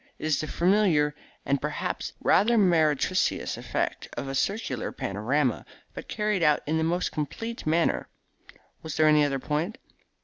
It 0.17 0.25
is 0.25 0.41
the 0.41 0.47
familiar 0.47 1.13
and 1.45 1.61
perhaps 1.61 2.13
rather 2.23 2.57
meretricious 2.57 3.55
effect 3.55 4.09
of 4.17 4.27
a 4.27 4.33
circular 4.33 4.91
panorama, 4.91 5.63
but 5.93 6.07
carried 6.07 6.41
out 6.41 6.63
in 6.65 6.79
the 6.79 6.83
most 6.83 7.11
complete 7.11 7.67
manner. 7.67 8.07
Was 8.81 8.97
there 8.97 9.07
any 9.07 9.23
other 9.23 9.37
point?" 9.37 9.77